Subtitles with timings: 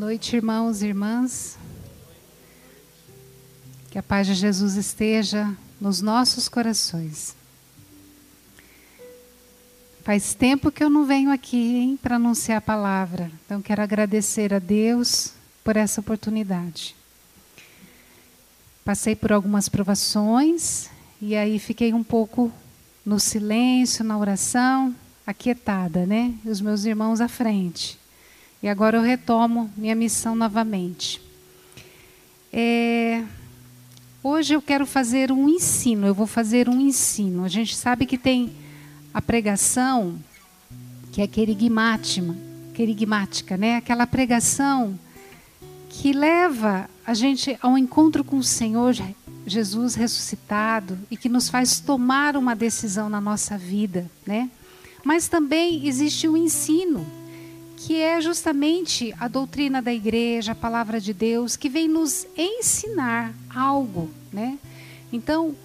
[0.00, 1.58] noite, irmãos e irmãs.
[3.90, 7.36] Que a paz de Jesus esteja nos nossos corações.
[10.02, 14.58] Faz tempo que eu não venho aqui para anunciar a palavra, então quero agradecer a
[14.58, 16.96] Deus por essa oportunidade.
[18.82, 20.88] Passei por algumas provações
[21.20, 22.50] e aí fiquei um pouco
[23.04, 24.96] no silêncio, na oração,
[25.26, 26.32] aquietada, né?
[26.42, 27.99] E os meus irmãos à frente.
[28.62, 31.18] E agora eu retomo minha missão novamente.
[32.52, 33.24] É,
[34.22, 37.44] hoje eu quero fazer um ensino, eu vou fazer um ensino.
[37.44, 38.52] A gente sabe que tem
[39.14, 40.18] a pregação,
[41.10, 42.36] que é querigmática,
[43.56, 43.76] né?
[43.76, 44.98] aquela pregação
[45.88, 48.94] que leva a gente ao encontro com o Senhor
[49.46, 54.50] Jesus ressuscitado e que nos faz tomar uma decisão na nossa vida, né?
[55.02, 57.19] Mas também existe o ensino
[57.86, 63.32] que é justamente a doutrina da igreja, a palavra de Deus, que vem nos ensinar
[63.48, 64.58] algo, né?
[65.10, 65.56] Então,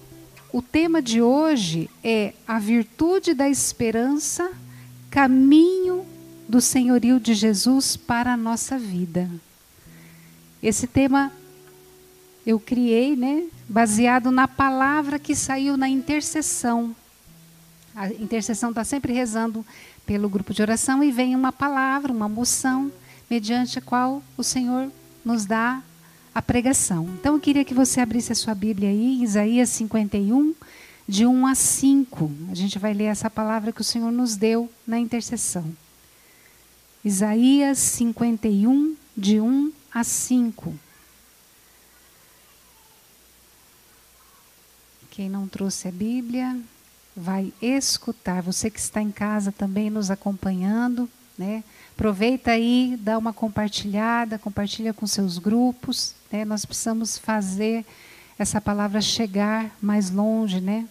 [0.50, 4.50] o tema de hoje é a virtude da esperança,
[5.10, 6.06] caminho
[6.48, 9.30] do senhorio de Jesus para a nossa vida.
[10.62, 11.30] Esse tema
[12.46, 16.96] eu criei, né, baseado na palavra que saiu na intercessão.
[17.94, 19.64] A intercessão está sempre rezando
[20.06, 22.92] pelo grupo de oração e vem uma palavra, uma moção,
[23.28, 24.90] mediante a qual o Senhor
[25.24, 25.82] nos dá
[26.32, 27.08] a pregação.
[27.18, 30.54] Então eu queria que você abrisse a sua Bíblia aí, Isaías 51,
[31.08, 32.32] de 1 a 5.
[32.50, 35.64] A gente vai ler essa palavra que o Senhor nos deu na intercessão.
[37.04, 40.74] Isaías 51, de 1 a 5.
[45.10, 46.60] Quem não trouxe a Bíblia,
[47.16, 48.42] vai escutar.
[48.42, 51.64] Você que está em casa também nos acompanhando, né?
[51.94, 56.14] Aproveita aí, dá uma compartilhada, compartilha com seus grupos.
[56.30, 56.44] Né?
[56.44, 57.86] Nós precisamos fazer
[58.38, 60.86] essa palavra chegar mais longe, né?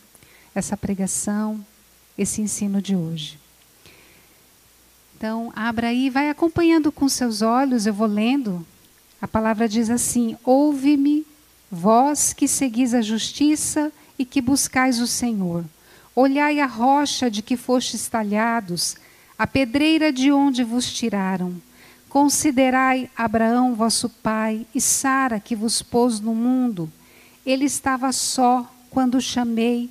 [0.56, 1.64] Essa pregação,
[2.18, 3.38] esse ensino de hoje.
[5.16, 8.66] Então, abra aí, vai acompanhando com seus olhos, eu vou lendo.
[9.22, 11.26] A palavra diz assim: Ouve-me,
[11.72, 15.64] vós que seguis a justiça e que buscais o Senhor.
[16.18, 18.96] Olhai a rocha de que fostes talhados,
[19.38, 21.62] a pedreira de onde vos tiraram.
[22.08, 26.90] Considerai Abraão, vosso pai, e Sara, que vos pôs no mundo.
[27.46, 29.90] Ele estava só quando o chamei,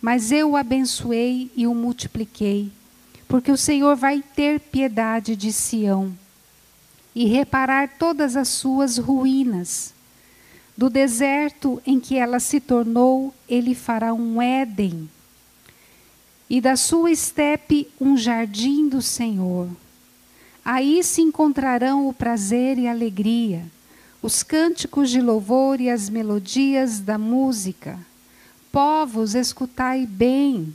[0.00, 2.72] mas eu o abençoei e o multipliquei.
[3.28, 6.16] Porque o Senhor vai ter piedade de Sião
[7.14, 9.92] e reparar todas as suas ruínas.
[10.74, 15.10] Do deserto em que ela se tornou, ele fará um Éden
[16.48, 19.68] e da sua estepe um jardim do Senhor.
[20.64, 23.64] Aí se encontrarão o prazer e a alegria,
[24.22, 27.98] os cânticos de louvor e as melodias da música.
[28.72, 30.74] Povos, escutai bem.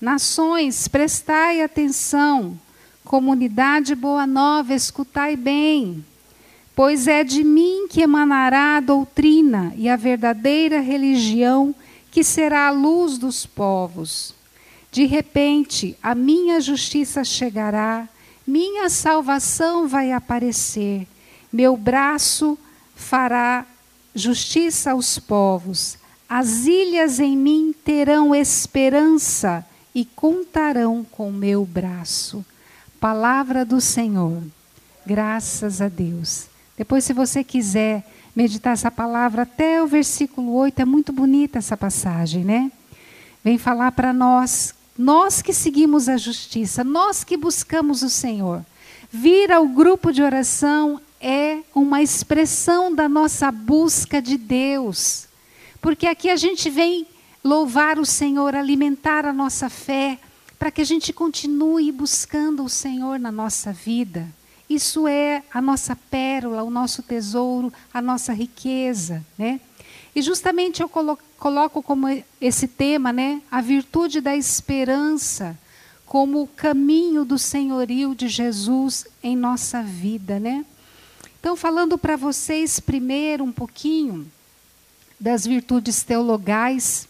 [0.00, 2.58] Nações, prestai atenção.
[3.04, 6.04] Comunidade Boa Nova, escutai bem.
[6.74, 11.74] Pois é de mim que emanará a doutrina e a verdadeira religião,
[12.10, 14.37] que será a luz dos povos.
[14.90, 18.08] De repente, a minha justiça chegará,
[18.46, 21.06] minha salvação vai aparecer,
[21.52, 22.58] meu braço
[22.94, 23.66] fará
[24.14, 32.44] justiça aos povos, as ilhas em mim terão esperança e contarão com meu braço.
[33.00, 34.42] Palavra do Senhor.
[35.06, 36.46] Graças a Deus.
[36.76, 38.04] Depois, se você quiser
[38.36, 42.70] meditar essa palavra até o versículo 8, é muito bonita essa passagem, né?
[43.42, 48.66] Vem falar para nós nós que seguimos a justiça, nós que buscamos o Senhor.
[49.10, 55.28] Vir ao grupo de oração é uma expressão da nossa busca de Deus.
[55.80, 57.06] Porque aqui a gente vem
[57.44, 60.18] louvar o Senhor, alimentar a nossa fé,
[60.58, 64.26] para que a gente continue buscando o Senhor na nossa vida.
[64.68, 69.60] Isso é a nossa pérola, o nosso tesouro, a nossa riqueza, né?
[70.14, 72.06] E justamente eu colo coloco como
[72.40, 75.56] esse tema, né, a virtude da esperança
[76.08, 80.64] como o caminho do senhorio de Jesus em nossa vida, né?
[81.38, 84.26] Então, falando para vocês primeiro um pouquinho
[85.20, 87.06] das virtudes teologais,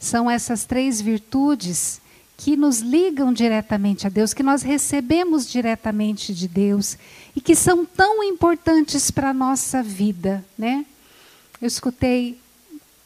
[0.00, 2.00] são essas três virtudes
[2.38, 6.96] que nos ligam diretamente a Deus, que nós recebemos diretamente de Deus
[7.36, 10.86] e que são tão importantes para a nossa vida, né?
[11.60, 12.40] Eu escutei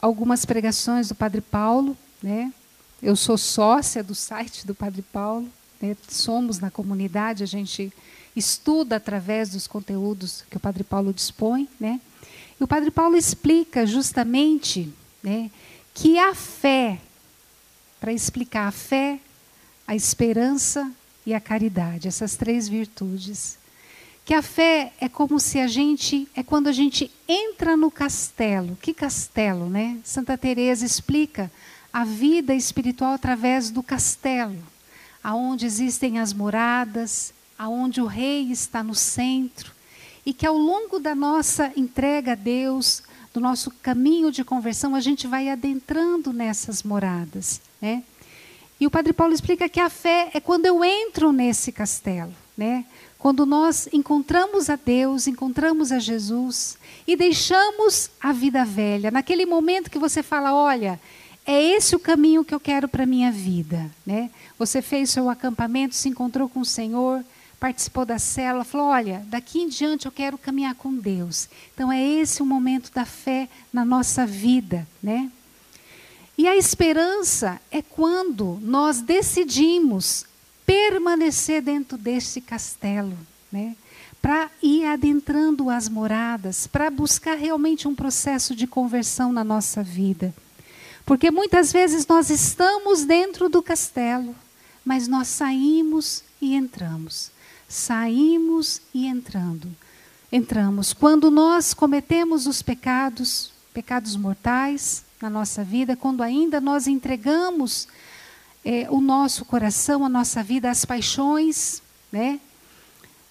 [0.07, 2.51] algumas pregações do Padre Paulo, né?
[3.01, 5.47] Eu sou sócia do site do Padre Paulo,
[5.79, 5.95] né?
[6.07, 7.93] somos na comunidade, a gente
[8.35, 11.99] estuda através dos conteúdos que o Padre Paulo dispõe, né?
[12.59, 15.51] E o Padre Paulo explica justamente, né,
[15.93, 16.99] que a fé,
[17.99, 19.19] para explicar a fé,
[19.85, 20.91] a esperança
[21.25, 23.59] e a caridade, essas três virtudes,
[24.27, 28.77] que a fé é como se a gente é quando a gente entra no castelo.
[28.81, 29.99] Que castelo, né?
[30.03, 31.49] Santa Teresa explica
[31.93, 34.61] a vida espiritual através do castelo,
[35.23, 39.71] aonde existem as moradas, aonde o rei está no centro,
[40.25, 43.03] e que ao longo da nossa entrega a Deus,
[43.33, 48.03] do nosso caminho de conversão, a gente vai adentrando nessas moradas, né?
[48.77, 52.83] E o Padre Paulo explica que a fé é quando eu entro nesse castelo, né?
[53.17, 59.89] Quando nós encontramos a Deus, encontramos a Jesus e deixamos a vida velha, naquele momento
[59.89, 60.99] que você fala, olha,
[61.45, 63.89] é esse o caminho que eu quero para a minha vida.
[64.05, 64.29] Né?
[64.59, 67.23] Você fez seu acampamento, se encontrou com o Senhor,
[67.59, 71.47] participou da célula, falou: olha, daqui em diante eu quero caminhar com Deus.
[71.73, 74.87] Então é esse o momento da fé na nossa vida.
[75.01, 75.31] Né?
[76.37, 80.25] E a esperança é quando nós decidimos
[80.67, 83.17] permanecer dentro desse castelo,
[83.51, 83.75] né?
[84.21, 90.33] para ir adentrando as moradas, para buscar realmente um processo de conversão na nossa vida.
[91.05, 94.35] Porque muitas vezes nós estamos dentro do castelo,
[94.83, 97.31] mas nós saímos e entramos.
[97.69, 99.73] Saímos e entrando.
[100.29, 100.91] Entramos.
[100.91, 107.87] Quando nós cometemos os pecados, pecados mortais na nossa vida, quando ainda nós entregamos
[108.69, 111.81] é, o nosso coração, a nossa vida às paixões,
[112.11, 112.37] né?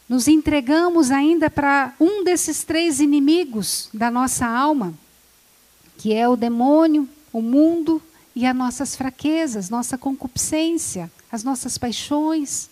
[0.08, 4.94] Nos entregamos ainda para um desses três inimigos da nossa alma,
[5.98, 8.00] que é o demônio, o mundo
[8.34, 12.70] e as nossas fraquezas, nossa concupiscência, as nossas paixões.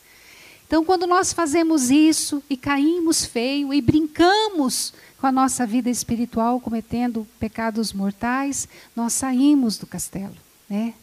[0.66, 6.58] Então, quando nós fazemos isso e caímos feio e brincamos com a nossa vida espiritual,
[6.60, 10.36] cometendo pecados mortais, nós saímos do castelo,
[10.66, 10.94] né?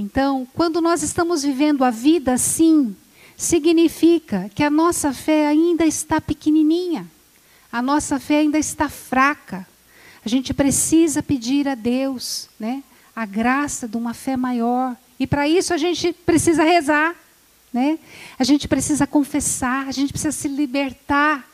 [0.00, 2.94] Então, quando nós estamos vivendo a vida assim,
[3.36, 7.04] significa que a nossa fé ainda está pequenininha,
[7.72, 9.66] a nossa fé ainda está fraca.
[10.24, 12.84] A gente precisa pedir a Deus, né?
[13.14, 14.96] a graça de uma fé maior.
[15.18, 17.16] E para isso a gente precisa rezar,
[17.72, 17.98] né?
[18.38, 21.44] A gente precisa confessar, a gente precisa se libertar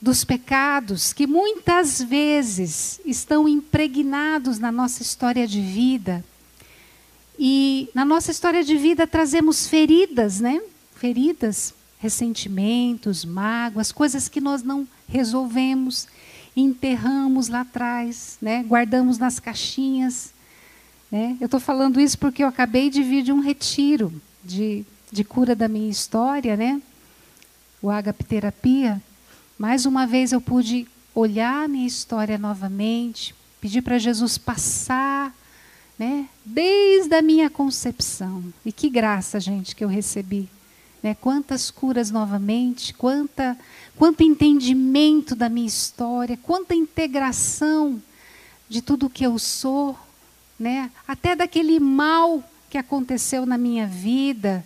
[0.00, 6.24] dos pecados que muitas vezes estão impregnados na nossa história de vida.
[7.38, 10.60] E na nossa história de vida trazemos feridas, né?
[10.96, 16.08] Feridas, ressentimentos, mágoas, coisas que nós não resolvemos,
[16.56, 18.64] enterramos lá atrás, né?
[18.64, 20.32] Guardamos nas caixinhas
[21.10, 21.36] né?
[21.40, 24.12] Eu estou falando isso porque eu acabei de vir de um retiro
[24.44, 26.80] de, de cura da minha história, né?
[27.80, 29.00] o Agape Terapia.
[29.58, 35.34] Mais uma vez eu pude olhar a minha história novamente, pedir para Jesus passar,
[35.98, 36.28] né?
[36.44, 38.44] desde a minha concepção.
[38.64, 40.48] E que graça, gente, que eu recebi.
[41.02, 41.16] Né?
[41.20, 43.58] Quantas curas novamente, quanta,
[43.96, 48.02] quanto entendimento da minha história, quanta integração
[48.68, 49.96] de tudo que eu sou
[50.58, 50.90] né?
[51.06, 54.64] Até daquele mal que aconteceu na minha vida,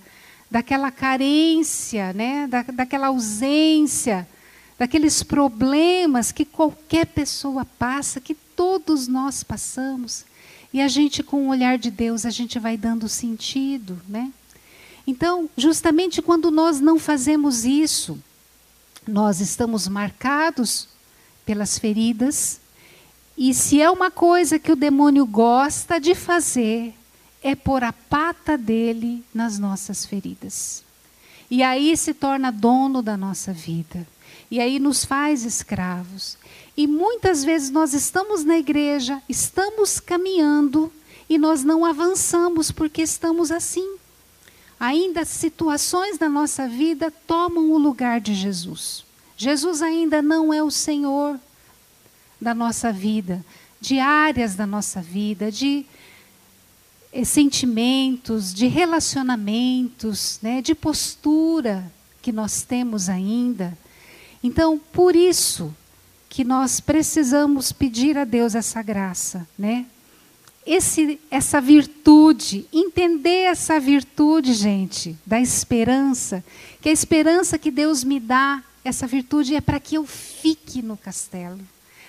[0.50, 2.46] daquela carência, né?
[2.46, 4.26] Da, daquela ausência,
[4.78, 10.24] daqueles problemas que qualquer pessoa passa, que todos nós passamos.
[10.72, 14.32] E a gente, com o olhar de Deus, a gente vai dando sentido, né?
[15.06, 18.18] Então, justamente quando nós não fazemos isso,
[19.06, 20.88] nós estamos marcados
[21.44, 22.60] pelas feridas,
[23.36, 26.94] e se é uma coisa que o demônio gosta de fazer,
[27.42, 30.84] é pôr a pata dele nas nossas feridas.
[31.50, 34.06] E aí se torna dono da nossa vida.
[34.50, 36.38] E aí nos faz escravos.
[36.76, 40.90] E muitas vezes nós estamos na igreja, estamos caminhando
[41.28, 43.96] e nós não avançamos porque estamos assim.
[44.80, 49.04] Ainda situações da nossa vida tomam o lugar de Jesus.
[49.36, 51.38] Jesus ainda não é o Senhor
[52.40, 53.44] da nossa vida,
[53.80, 55.86] de áreas da nossa vida, de
[57.12, 63.76] eh, sentimentos, de relacionamentos, né, de postura que nós temos ainda.
[64.42, 65.74] Então, por isso
[66.32, 69.84] que nós precisamos pedir a Deus essa graça, né?
[70.64, 76.42] Esse, essa virtude, entender essa virtude, gente, da esperança,
[76.80, 80.96] que a esperança que Deus me dá, essa virtude é para que eu fique no
[80.96, 81.60] castelo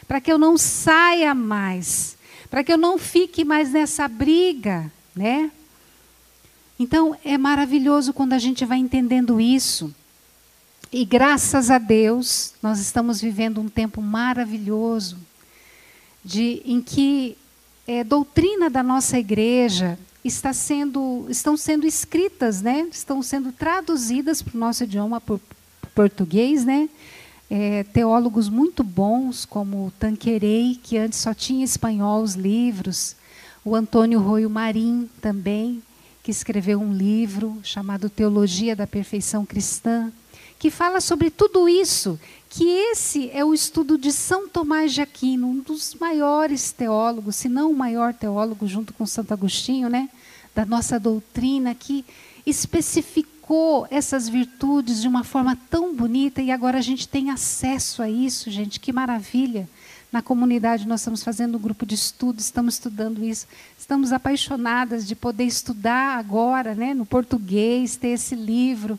[0.08, 2.18] para que eu não saia mais,
[2.50, 5.50] para que eu não fique mais nessa briga, né?
[6.78, 9.94] Então é maravilhoso quando a gente vai entendendo isso.
[10.96, 15.18] E graças a Deus, nós estamos vivendo um tempo maravilhoso
[16.24, 17.36] de em que
[17.88, 22.88] é, doutrina da nossa igreja está sendo, estão sendo escritas, né?
[22.92, 25.40] Estão sendo traduzidas para o nosso idioma por,
[25.82, 26.88] por português, né?
[27.50, 33.16] É, teólogos muito bons, como o Tanquerei, que antes só tinha espanhol os livros,
[33.66, 35.82] o Antônio Roio Marim também,
[36.22, 40.14] que escreveu um livro chamado Teologia da Perfeição Cristã,
[40.64, 42.18] que fala sobre tudo isso,
[42.50, 47.50] que esse é o estudo de São Tomás de Aquino, um dos maiores teólogos, se
[47.50, 50.08] não o maior teólogo junto com Santo Agostinho, né,
[50.56, 52.06] da nossa doutrina, que
[52.46, 58.10] especificou essas virtudes de uma forma tão bonita e agora a gente tem acesso a
[58.10, 59.68] isso, gente, que maravilha.
[60.14, 63.48] Na comunidade nós estamos fazendo um grupo de estudo, estamos estudando isso.
[63.78, 68.98] Estamos apaixonadas de poder estudar agora, né, no português, ter esse livro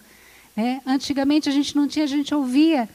[0.56, 0.80] né?
[0.86, 2.88] Antigamente a gente não tinha, a gente ouvia,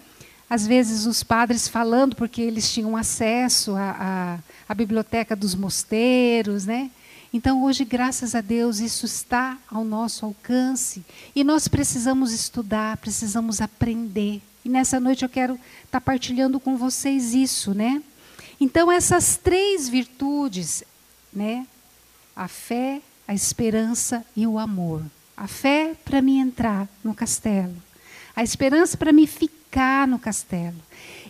[0.50, 6.66] às vezes, os padres falando, porque eles tinham acesso à, à, à biblioteca dos mosteiros.
[6.66, 6.90] Né?
[7.34, 11.04] Então, hoje, graças a Deus, isso está ao nosso alcance.
[11.36, 14.42] E nós precisamos estudar, precisamos aprender.
[14.64, 18.02] E nessa noite eu quero estar partilhando com vocês isso, né?
[18.60, 20.84] Então, essas três virtudes,
[21.32, 21.66] né?
[22.36, 25.04] A fé, a esperança e o amor.
[25.40, 27.74] A fé para me entrar no castelo.
[28.36, 30.76] A esperança para me ficar no castelo.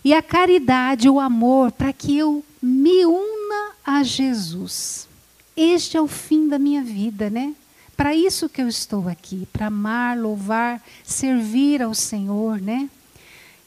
[0.04, 5.06] E a caridade, o amor, para que eu me una a Jesus.
[5.56, 7.54] Este é o fim da minha vida, né?
[7.96, 12.90] Para isso que eu estou aqui, para amar, louvar, servir ao Senhor, né?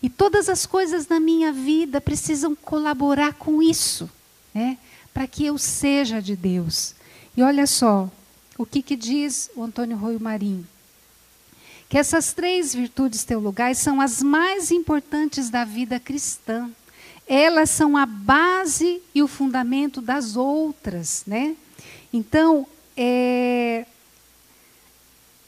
[0.01, 4.09] E todas as coisas na minha vida precisam colaborar com isso,
[4.53, 4.77] né?
[5.13, 6.95] Para que eu seja de Deus.
[7.37, 8.11] E olha só,
[8.57, 10.67] o que, que diz o Antônio Rui Marinho?
[11.89, 16.69] Que essas três virtudes teologais são as mais importantes da vida cristã.
[17.27, 21.55] Elas são a base e o fundamento das outras, né?
[22.11, 23.85] Então, é,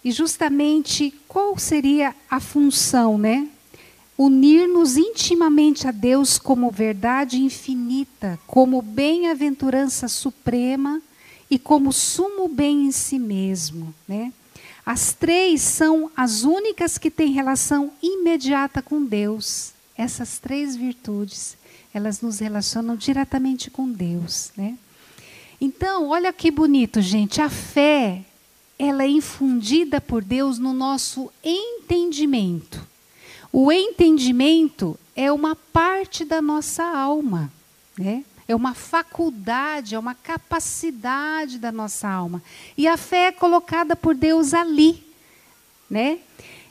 [0.03, 3.47] e justamente qual seria a função, né?
[4.17, 11.01] Unir-nos intimamente a Deus como verdade infinita, como bem-aventurança suprema
[11.50, 13.94] e como sumo bem em si mesmo.
[14.08, 14.34] Né?
[14.86, 19.74] As três são as únicas que têm relação imediata com Deus.
[19.98, 21.58] Essas três virtudes,
[21.94, 24.52] elas nos relacionam diretamente com Deus.
[24.58, 24.78] Né?
[25.60, 27.42] Então, olha que bonito, gente.
[27.42, 28.24] A fé,
[28.78, 32.86] ela é infundida por Deus no nosso entendimento.
[33.52, 37.50] O entendimento é uma parte da nossa alma,
[37.98, 38.25] né?
[38.48, 42.44] É uma faculdade, é uma capacidade da nossa alma.
[42.78, 45.04] E a fé é colocada por Deus ali.
[45.90, 46.20] Né?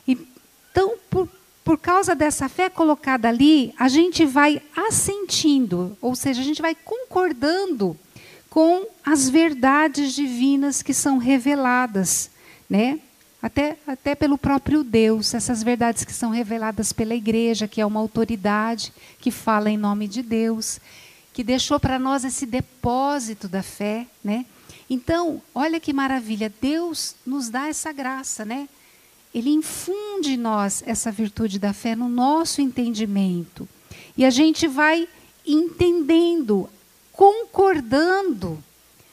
[0.07, 1.27] Então, por,
[1.63, 6.75] por causa dessa fé colocada ali, a gente vai assentindo, ou seja, a gente vai
[6.75, 7.97] concordando
[8.49, 12.29] com as verdades divinas que são reveladas,
[12.69, 12.99] né?
[13.41, 17.99] Até, até pelo próprio Deus, essas verdades que são reveladas pela igreja, que é uma
[17.99, 20.79] autoridade que fala em nome de Deus
[21.35, 24.45] que deixou para nós esse depósito da fé, né?
[24.89, 28.69] Então, olha que maravilha, Deus nos dá essa graça, né?
[29.33, 33.67] Ele infunde em nós essa virtude da fé no nosso entendimento.
[34.15, 35.09] E a gente vai
[35.45, 36.69] entendendo,
[37.11, 38.63] concordando.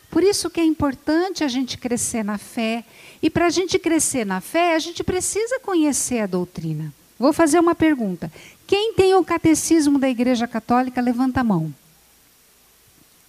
[0.09, 2.85] Por isso que é importante a gente crescer na fé.
[3.21, 6.95] E para a gente crescer na fé, a gente precisa conhecer a doutrina.
[7.19, 8.31] Vou fazer uma pergunta.
[8.65, 11.75] Quem tem o catecismo da Igreja Católica, levanta a mão.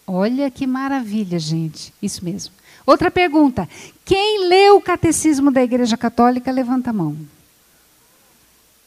[0.05, 1.93] Olha que maravilha, gente.
[2.01, 2.53] Isso mesmo.
[2.85, 3.67] Outra pergunta.
[4.03, 7.17] Quem leu o catecismo da Igreja Católica, levanta a mão.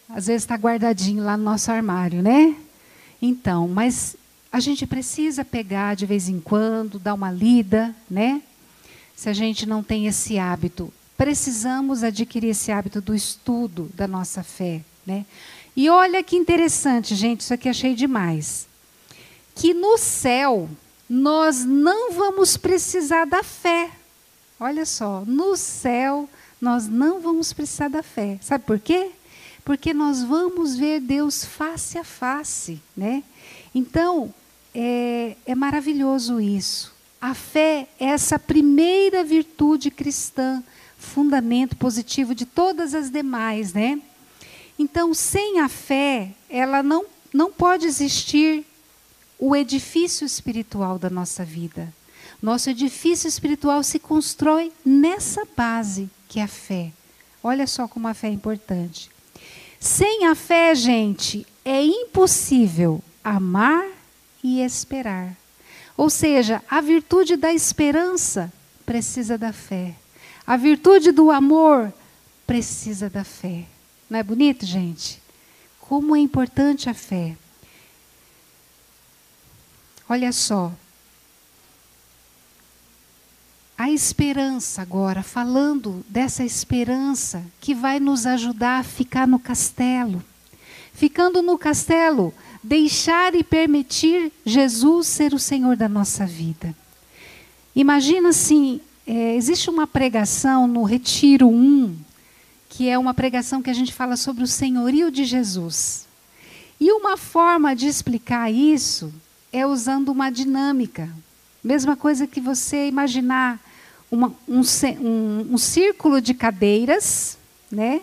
[0.08, 2.54] Às vezes está guardadinho lá no nosso armário, né?
[3.20, 4.16] Então, mas
[4.52, 8.42] a gente precisa pegar de vez em quando, dar uma lida, né?
[9.14, 14.42] Se a gente não tem esse hábito, precisamos adquirir esse hábito do estudo da nossa
[14.42, 15.25] fé, né?
[15.75, 18.68] E olha que interessante, gente, isso aqui achei demais.
[19.54, 20.68] Que no céu,
[21.08, 23.90] nós não vamos precisar da fé.
[24.58, 26.28] Olha só, no céu
[26.60, 28.38] nós não vamos precisar da fé.
[28.40, 29.10] Sabe por quê?
[29.64, 33.22] Porque nós vamos ver Deus face a face, né?
[33.75, 34.32] Então,
[34.75, 36.94] é, é maravilhoso isso.
[37.20, 40.62] A fé é essa primeira virtude cristã,
[40.98, 44.00] fundamento positivo de todas as demais, né?
[44.78, 48.64] Então, sem a fé, ela não, não pode existir
[49.38, 51.93] o edifício espiritual da nossa vida.
[52.43, 56.93] Nosso edifício espiritual se constrói nessa base que é a fé.
[57.43, 59.11] Olha só como a fé é importante.
[59.78, 63.87] Sem a fé, gente, é impossível amar
[64.43, 65.37] e esperar.
[65.97, 68.52] Ou seja, a virtude da esperança
[68.85, 69.95] precisa da fé.
[70.47, 71.93] A virtude do amor
[72.47, 73.64] precisa da fé.
[74.09, 75.21] Não é bonito, gente?
[75.81, 77.37] Como é importante a fé.
[80.08, 80.72] Olha só.
[83.76, 90.25] A esperança agora, falando dessa esperança que vai nos ajudar a ficar no castelo.
[90.94, 92.32] Ficando no castelo,
[92.62, 96.75] deixar e permitir Jesus ser o Senhor da nossa vida.
[97.75, 101.94] Imagina assim, é, existe uma pregação no Retiro 1,
[102.70, 106.06] que é uma pregação que a gente fala sobre o senhorio de Jesus.
[106.80, 109.12] E uma forma de explicar isso
[109.56, 111.08] é usando uma dinâmica.
[111.64, 113.58] Mesma coisa que você imaginar
[114.10, 114.60] uma, um,
[115.00, 117.38] um, um círculo de cadeiras,
[117.70, 118.02] né?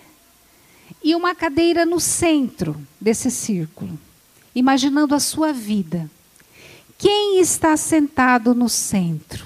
[1.04, 4.00] E uma cadeira no centro desse círculo,
[4.56, 6.10] imaginando a sua vida.
[6.98, 9.46] Quem está sentado no centro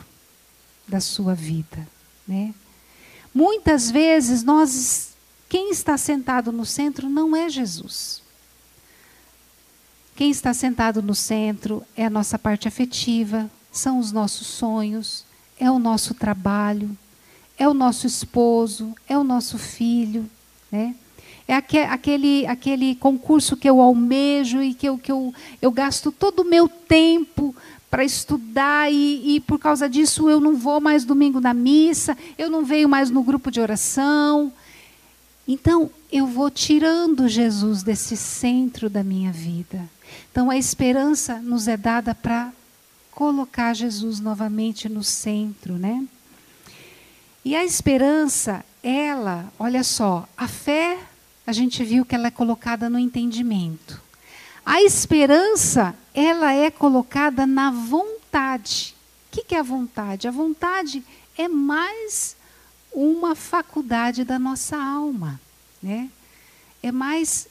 [0.87, 1.87] da sua vida,
[2.25, 2.53] né?
[3.33, 5.09] Muitas vezes nós
[5.49, 8.21] quem está sentado no centro não é Jesus.
[10.17, 15.24] Quem está sentado no centro é a nossa parte afetiva, são os nossos sonhos,
[15.59, 16.97] é o nosso trabalho,
[17.55, 20.27] é o nosso esposo, é o nosso filho,
[20.71, 20.95] né?
[21.47, 25.31] É aquele, aquele concurso que eu almejo e que eu, que eu,
[25.62, 27.55] eu gasto todo o meu tempo
[27.88, 32.50] para estudar e, e, por causa disso eu não vou mais domingo na missa, eu
[32.50, 34.51] não venho mais no grupo de oração.
[35.47, 39.88] Então, eu vou tirando Jesus desse centro da minha vida.
[40.31, 42.51] Então, a esperança nos é dada para
[43.11, 46.05] colocar Jesus novamente no centro, né?
[47.43, 50.99] E a esperança, ela, olha só, a fé,
[51.45, 54.01] a gente viu que ela é colocada no entendimento.
[54.65, 58.93] A esperança, ela é colocada na vontade.
[59.27, 60.27] O que é a vontade?
[60.27, 61.03] A vontade
[61.37, 62.35] é mais
[62.91, 65.39] uma faculdade da nossa alma,
[65.81, 66.09] né?
[66.83, 67.48] É mais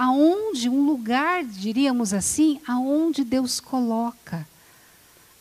[0.00, 4.48] aonde um lugar, diríamos assim, aonde Deus coloca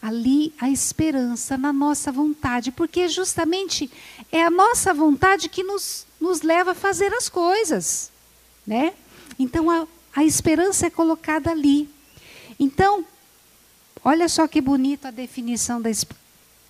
[0.01, 3.89] ali a esperança na nossa vontade, porque justamente
[4.29, 8.11] é a nossa vontade que nos, nos leva a fazer as coisas,
[8.67, 8.91] né?
[9.39, 11.89] Então a, a esperança é colocada ali.
[12.59, 13.05] Então,
[14.03, 15.89] olha só que bonita a definição da,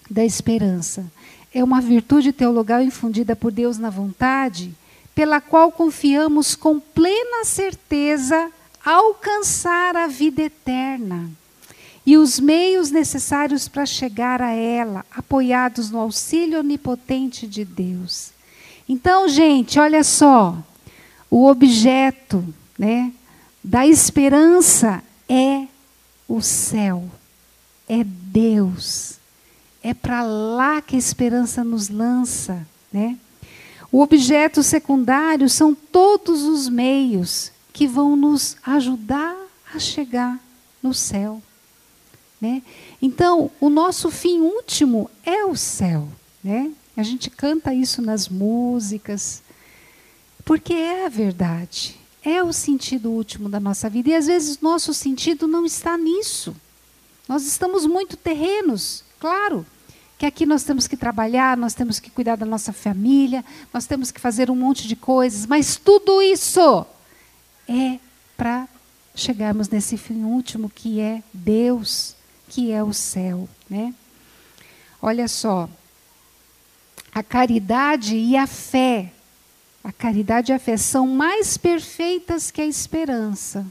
[0.07, 1.11] da esperança
[1.51, 4.75] é uma virtude teologal infundida por Deus na vontade,
[5.19, 8.49] pela qual confiamos com plena certeza
[8.85, 11.29] alcançar a vida eterna
[12.05, 18.31] e os meios necessários para chegar a ela, apoiados no auxílio onipotente de Deus.
[18.87, 20.57] Então, gente, olha só,
[21.29, 22.41] o objeto,
[22.77, 23.11] né,
[23.61, 25.67] da esperança é
[26.29, 27.03] o céu,
[27.89, 29.15] é Deus.
[29.83, 33.17] É para lá que a esperança nos lança, né?
[33.91, 39.35] O objeto secundário são todos os meios que vão nos ajudar
[39.73, 40.39] a chegar
[40.81, 41.41] no céu,
[42.39, 42.61] né?
[43.01, 46.07] Então, o nosso fim último é o céu,
[46.43, 46.71] né?
[46.95, 49.41] A gente canta isso nas músicas,
[50.45, 54.09] porque é a verdade, é o sentido último da nossa vida.
[54.09, 56.55] E às vezes nosso sentido não está nisso.
[57.27, 59.65] Nós estamos muito terrenos, Claro
[60.19, 64.11] que aqui nós temos que trabalhar, nós temos que cuidar da nossa família, nós temos
[64.11, 66.85] que fazer um monte de coisas, mas tudo isso
[67.65, 67.97] é
[68.35, 68.67] para
[69.15, 72.17] chegarmos nesse fim último que é Deus,
[72.49, 73.93] que é o céu, né?
[75.01, 75.69] Olha só,
[77.15, 79.13] a caridade e a fé,
[79.81, 83.65] a caridade e a fé são mais perfeitas que a esperança.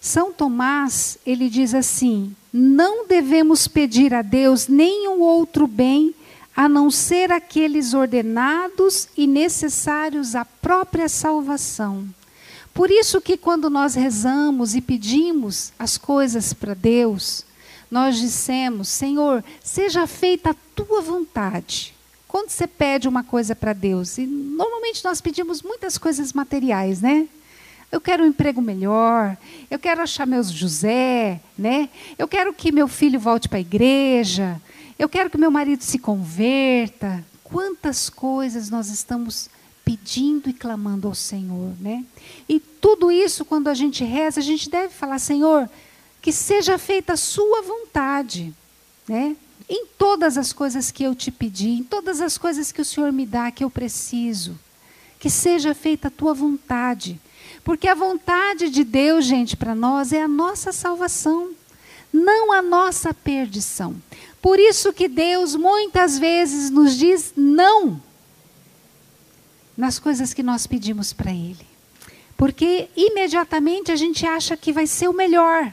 [0.00, 6.14] São Tomás, ele diz assim: não devemos pedir a Deus nenhum outro bem
[6.54, 12.08] a não ser aqueles ordenados e necessários à própria salvação.
[12.72, 17.44] Por isso que quando nós rezamos e pedimos as coisas para Deus,
[17.90, 21.92] nós dissemos: Senhor, seja feita a tua vontade.
[22.28, 27.26] Quando você pede uma coisa para Deus, e normalmente nós pedimos muitas coisas materiais, né?
[27.94, 29.36] Eu quero um emprego melhor,
[29.70, 31.88] eu quero achar meus José, né?
[32.18, 34.60] Eu quero que meu filho volte para a igreja,
[34.98, 37.24] eu quero que meu marido se converta.
[37.44, 39.48] Quantas coisas nós estamos
[39.84, 42.04] pedindo e clamando ao Senhor, né?
[42.48, 45.70] E tudo isso, quando a gente reza, a gente deve falar, Senhor,
[46.20, 48.52] que seja feita a sua vontade,
[49.06, 49.36] né?
[49.68, 53.12] Em todas as coisas que eu te pedi, em todas as coisas que o Senhor
[53.12, 54.58] me dá, que eu preciso
[55.24, 57.18] que seja feita a tua vontade.
[57.64, 61.52] Porque a vontade de Deus, gente, para nós é a nossa salvação,
[62.12, 63.96] não a nossa perdição.
[64.42, 68.02] Por isso que Deus muitas vezes nos diz não
[69.74, 71.66] nas coisas que nós pedimos para Ele.
[72.36, 75.72] Porque imediatamente a gente acha que vai ser o melhor.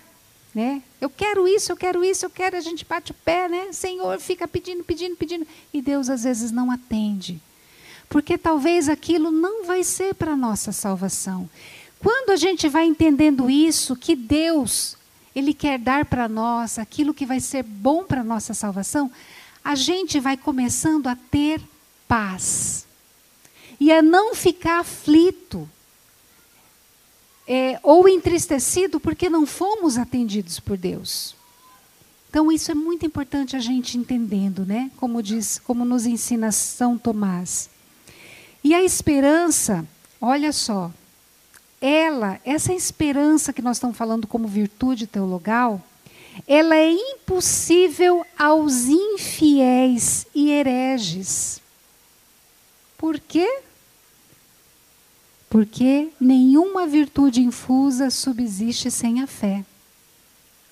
[0.56, 0.82] Né?
[1.02, 3.74] Eu quero isso, eu quero isso, eu quero, a gente bate o pé, né?
[3.74, 5.46] Senhor, fica pedindo, pedindo, pedindo.
[5.74, 7.42] E Deus às vezes não atende.
[8.12, 11.50] Porque talvez aquilo não vai ser para a nossa salvação.
[11.98, 14.98] Quando a gente vai entendendo isso, que Deus,
[15.34, 19.10] Ele quer dar para nós aquilo que vai ser bom para a nossa salvação,
[19.64, 21.62] a gente vai começando a ter
[22.06, 22.86] paz.
[23.80, 25.70] E a não ficar aflito
[27.48, 31.34] é, ou entristecido porque não fomos atendidos por Deus.
[32.30, 34.92] Então isso é muito importante a gente entendendo, né?
[34.98, 37.70] Como diz, como nos ensina São Tomás.
[38.64, 39.86] E a esperança,
[40.20, 40.92] olha só,
[41.80, 45.82] ela, essa esperança que nós estamos falando como virtude teologal,
[46.48, 51.60] ela é impossível aos infiéis e hereges.
[52.98, 53.62] Por quê?
[55.50, 59.66] Porque nenhuma virtude infusa subsiste sem a fé.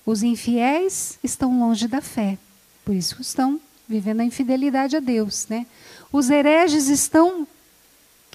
[0.06, 2.38] Os infiéis estão longe da fé,
[2.84, 5.66] por isso estão vivendo a infidelidade a Deus, né?
[6.12, 7.46] Os hereges estão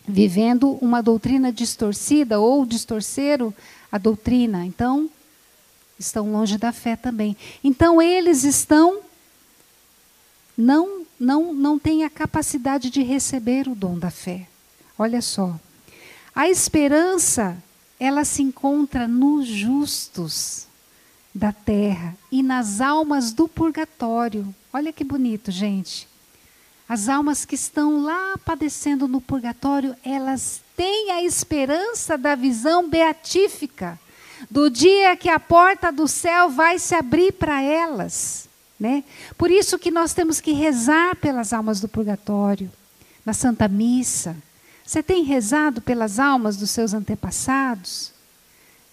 [0.07, 3.53] vivendo uma doutrina distorcida ou distorceram
[3.91, 5.09] a doutrina, então
[5.97, 7.35] estão longe da fé também.
[7.63, 8.99] Então eles estão
[10.57, 14.47] não não não têm a capacidade de receber o dom da fé.
[14.97, 15.59] Olha só.
[16.33, 17.57] A esperança,
[17.99, 20.67] ela se encontra nos justos
[21.33, 24.53] da terra e nas almas do purgatório.
[24.71, 26.07] Olha que bonito, gente.
[26.87, 33.99] As almas que estão lá padecendo no purgatório, elas têm a esperança da visão beatífica,
[34.51, 38.47] do dia que a porta do céu vai se abrir para elas.
[38.79, 39.03] Né?
[39.37, 42.71] Por isso que nós temos que rezar pelas almas do purgatório,
[43.25, 44.35] na Santa Missa.
[44.85, 48.11] Você tem rezado pelas almas dos seus antepassados?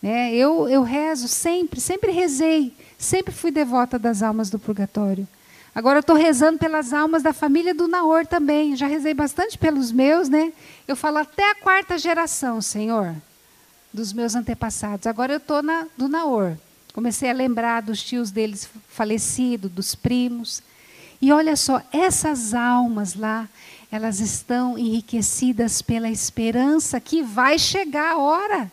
[0.00, 0.34] Né?
[0.34, 5.28] Eu, eu rezo sempre, sempre rezei, sempre fui devota das almas do purgatório.
[5.74, 8.76] Agora eu estou rezando pelas almas da família do Naor também.
[8.76, 10.52] Já rezei bastante pelos meus, né?
[10.86, 13.14] Eu falo até a quarta geração, Senhor,
[13.92, 15.06] dos meus antepassados.
[15.06, 16.56] Agora eu estou na do Naor.
[16.92, 20.62] Comecei a lembrar dos tios deles falecidos, dos primos.
[21.22, 23.48] E olha só, essas almas lá,
[23.90, 28.70] elas estão enriquecidas pela esperança que vai chegar a hora.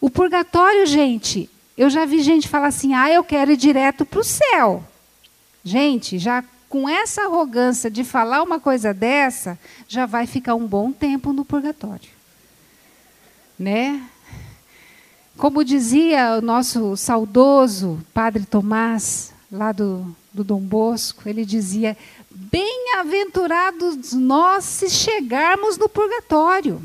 [0.00, 4.20] O purgatório, gente, eu já vi gente falar assim: ah, eu quero ir direto para
[4.20, 4.82] o céu.
[5.66, 10.92] Gente, já com essa arrogância de falar uma coisa dessa, já vai ficar um bom
[10.92, 12.08] tempo no purgatório.
[13.58, 14.00] Né?
[15.36, 21.96] Como dizia o nosso saudoso Padre Tomás, lá do, do Dom Bosco, ele dizia:
[22.30, 26.80] Bem-aventurados nós se chegarmos no purgatório.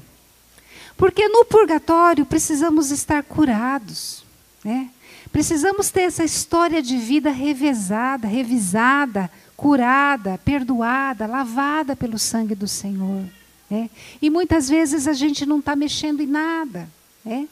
[0.98, 4.24] Porque no purgatório precisamos estar curados,
[4.64, 4.90] né?
[5.32, 13.24] Precisamos ter essa história de vida revezada, revisada, curada, perdoada, lavada pelo sangue do Senhor.
[13.70, 13.90] Né?
[14.22, 16.90] E muitas vezes a gente não está mexendo em nada.
[17.24, 17.48] Né?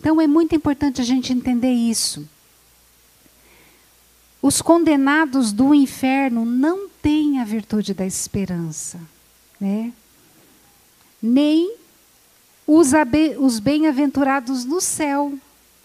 [0.00, 2.28] Então é muito importante a gente entender isso.
[4.42, 9.00] Os condenados do inferno não têm a virtude da esperança,
[9.60, 9.92] né?
[11.22, 11.76] nem
[12.66, 12.90] os,
[13.38, 15.32] os bem-aventurados no céu.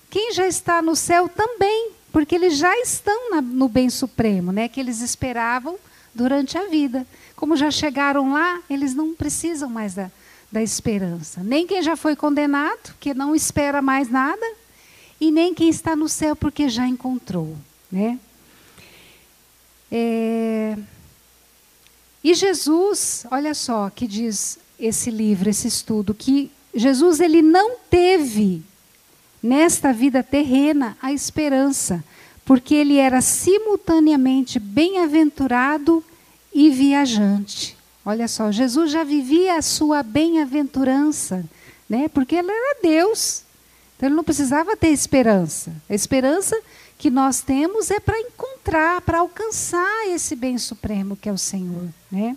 [0.09, 4.67] Quem já está no céu também, porque eles já estão na, no bem supremo, né?
[4.67, 5.77] que eles esperavam
[6.13, 7.05] durante a vida.
[7.35, 10.11] Como já chegaram lá, eles não precisam mais da,
[10.51, 11.43] da esperança.
[11.43, 14.45] Nem quem já foi condenado, que não espera mais nada,
[15.21, 17.55] e nem quem está no céu, porque já encontrou.
[17.91, 18.19] Né?
[19.91, 20.77] É...
[22.23, 28.63] E Jesus, olha só que diz esse livro, esse estudo, que Jesus ele não teve
[29.41, 32.03] nesta vida terrena a esperança,
[32.45, 36.03] porque ele era simultaneamente bem-aventurado
[36.53, 37.77] e viajante.
[38.05, 41.45] Olha só, Jesus já vivia a sua bem-aventurança,
[41.87, 42.07] né?
[42.07, 43.43] Porque ele era Deus.
[43.95, 45.71] Então ele não precisava ter esperança.
[45.89, 46.59] A esperança
[46.97, 51.87] que nós temos é para encontrar, para alcançar esse bem supremo que é o Senhor,
[52.11, 52.35] né?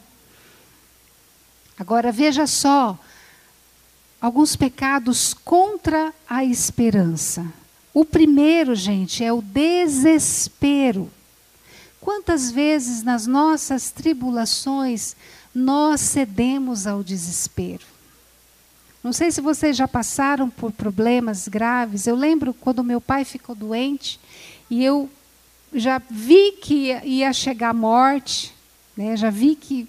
[1.79, 2.99] Agora veja só
[4.23, 7.45] alguns pecados contra a esperança.
[7.93, 11.11] O primeiro, gente, é o desespero.
[12.01, 15.17] Quantas vezes nas nossas tribulações
[15.53, 17.85] nós cedemos ao desespero?
[19.03, 22.07] Não sei se vocês já passaram por problemas graves.
[22.07, 24.21] Eu lembro quando meu pai ficou doente
[24.71, 25.11] e eu
[25.75, 28.55] já vi que ia chegar a morte,
[28.97, 29.17] né?
[29.17, 29.89] já vi que.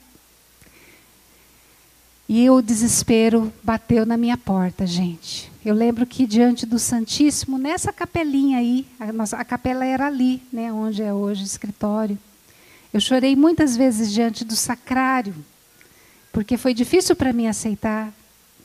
[2.27, 5.51] E o desespero bateu na minha porta, gente.
[5.63, 10.41] Eu lembro que diante do Santíssimo, nessa capelinha aí, a, nossa, a capela era ali,
[10.51, 12.17] né, onde é hoje o escritório.
[12.93, 15.33] Eu chorei muitas vezes diante do sacrário,
[16.31, 18.13] porque foi difícil para mim aceitar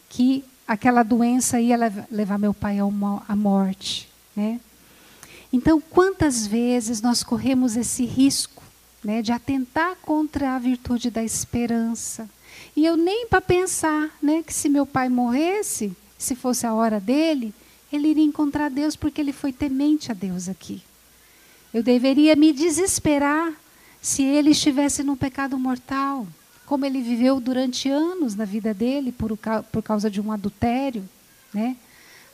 [0.08, 1.76] que aquela doença ia
[2.10, 4.60] levar meu pai à morte, né?
[5.52, 8.62] Então, quantas vezes nós corremos esse risco,
[9.02, 12.28] né, de atentar contra a virtude da esperança?
[12.78, 17.00] E eu nem para pensar, né, que se meu pai morresse, se fosse a hora
[17.00, 17.52] dele,
[17.92, 20.80] ele iria encontrar Deus porque ele foi temente a Deus aqui.
[21.74, 23.52] Eu deveria me desesperar
[24.00, 26.24] se ele estivesse num pecado mortal
[26.66, 29.36] como ele viveu durante anos na vida dele por,
[29.72, 31.02] por causa de um adultério,
[31.52, 31.76] né?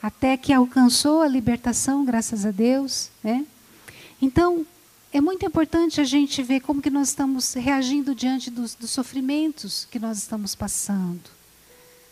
[0.02, 3.08] até que alcançou a libertação, graças a Deus.
[3.22, 3.46] Né?
[4.20, 4.66] Então,
[5.14, 9.86] é muito importante a gente ver como que nós estamos reagindo diante dos, dos sofrimentos
[9.88, 11.30] que nós estamos passando,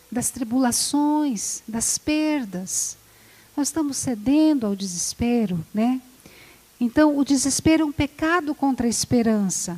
[0.09, 2.95] das tribulações, das perdas.
[3.57, 6.01] Nós estamos cedendo ao desespero, né?
[6.79, 9.77] Então, o desespero é um pecado contra a esperança.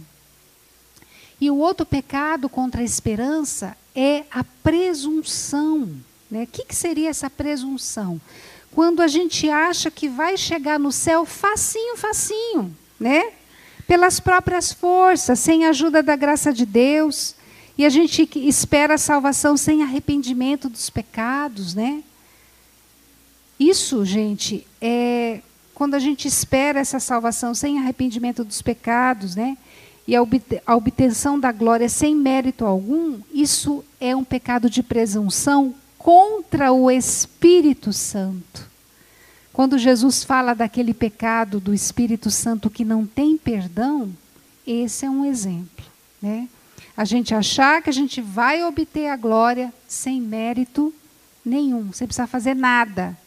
[1.42, 5.90] E o outro pecado contra a esperança é a presunção.
[6.30, 6.44] Né?
[6.44, 8.22] O que, que seria essa presunção?
[8.72, 13.32] Quando a gente acha que vai chegar no céu facinho, facinho, né?
[13.88, 17.36] Pelas próprias forças, sem a ajuda da graça de Deus.
[17.78, 22.04] E a gente espera a salvação sem arrependimento dos pecados, né?
[23.60, 25.41] Isso, gente, é
[25.74, 29.58] quando a gente espera essa salvação sem arrependimento dos pecados, né?
[30.08, 36.72] e a, obtenção da glória sem mérito algum, isso é um pecado de presunção contra
[36.72, 38.70] o Espírito Santo.
[39.56, 44.12] Quando Jesus fala daquele pecado do Espírito Santo que não tem perdão,
[44.68, 45.86] esse é um exemplo.
[46.22, 46.50] Né?
[46.98, 50.94] A gente achar que a gente vai obter a glória sem mérito
[51.46, 53.18] nenhum, sem precisar fazer nada.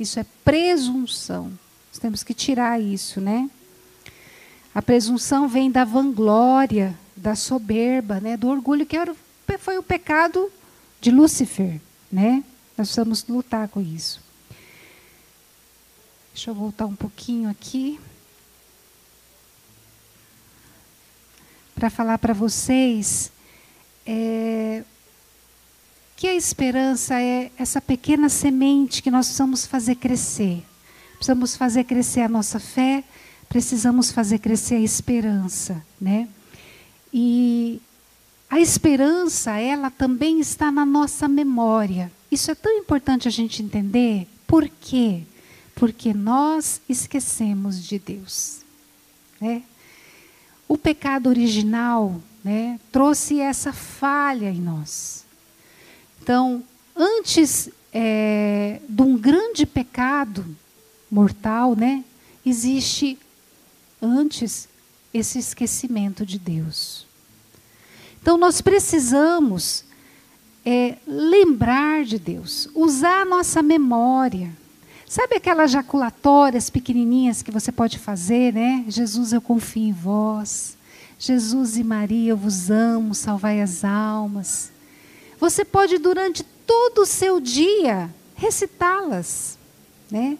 [0.00, 1.52] Isso é presunção.
[1.90, 3.50] Nós temos que tirar isso, né?
[4.74, 8.96] A presunção vem da vanglória, da soberba, né, do orgulho, que
[9.58, 10.50] foi o pecado
[10.98, 11.78] de Lúcifer.
[12.10, 12.42] Né?
[12.74, 14.23] Nós precisamos lutar com isso.
[16.34, 18.00] Deixa eu voltar um pouquinho aqui.
[21.76, 23.30] Para falar para vocês
[24.04, 24.82] é,
[26.16, 30.64] que a esperança é essa pequena semente que nós precisamos fazer crescer.
[31.14, 33.04] Precisamos fazer crescer a nossa fé,
[33.48, 36.28] precisamos fazer crescer a esperança, né?
[37.12, 37.80] E
[38.50, 42.10] a esperança, ela também está na nossa memória.
[42.28, 44.26] Isso é tão importante a gente entender.
[44.48, 45.22] Por quê?
[45.74, 48.60] Porque nós esquecemos de Deus.
[49.40, 49.62] Né?
[50.68, 55.24] O pecado original né, trouxe essa falha em nós.
[56.22, 56.62] Então,
[56.96, 60.44] antes é, de um grande pecado
[61.10, 62.04] mortal, né,
[62.44, 63.18] existe
[64.00, 64.68] antes
[65.12, 67.06] esse esquecimento de Deus.
[68.20, 69.84] Então nós precisamos
[70.64, 74.50] é, lembrar de Deus, usar a nossa memória.
[75.14, 78.84] Sabe aquelas jaculatórias pequenininhas que você pode fazer, né?
[78.88, 80.76] Jesus, eu confio em vós.
[81.16, 84.72] Jesus e Maria, eu vos amo, salvai as almas.
[85.38, 89.56] Você pode, durante todo o seu dia, recitá-las,
[90.10, 90.36] né?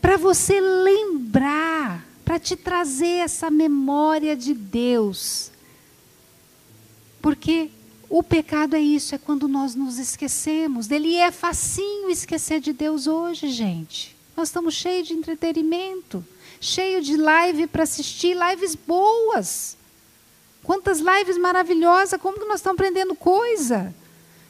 [0.00, 5.50] Para você lembrar para te trazer essa memória de Deus.
[7.20, 7.72] Porque
[8.10, 11.08] o pecado é isso, é quando nós nos esquecemos dele.
[11.08, 14.14] E é facinho esquecer de Deus hoje, gente.
[14.36, 16.24] Nós estamos cheios de entretenimento,
[16.60, 19.76] cheio de live para assistir, lives boas.
[20.62, 23.94] Quantas lives maravilhosas, como que nós estamos aprendendo coisa,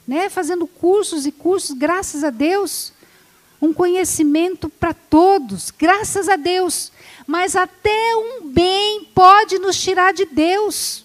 [0.08, 0.28] né?
[0.28, 2.92] Fazendo cursos e cursos, graças a Deus.
[3.62, 6.90] Um conhecimento para todos, graças a Deus
[7.30, 11.04] mas até um bem pode nos tirar de Deus.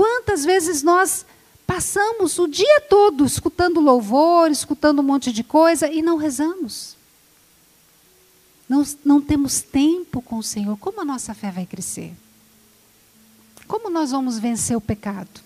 [0.00, 1.26] Quantas vezes nós
[1.66, 6.96] passamos o dia todo escutando louvor, escutando um monte de coisa e não rezamos?
[8.66, 10.78] Não, não temos tempo com o Senhor.
[10.78, 12.14] Como a nossa fé vai crescer?
[13.68, 15.42] Como nós vamos vencer o pecado?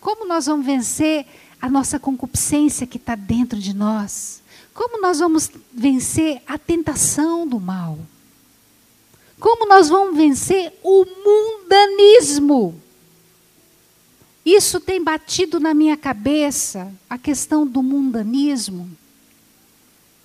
[0.00, 1.26] Como nós vamos vencer
[1.60, 4.42] a nossa concupiscência que está dentro de nós?
[4.72, 7.98] Como nós vamos vencer a tentação do mal?
[9.38, 12.82] Como nós vamos vencer o mundanismo?
[14.44, 18.90] Isso tem batido na minha cabeça, a questão do mundanismo.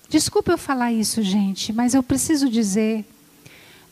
[0.08, 3.04] Desculpe eu falar isso, gente, mas eu preciso dizer: